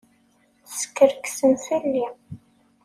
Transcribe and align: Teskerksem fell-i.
Teskerksem 0.65 1.53
fell-i. 1.65 2.05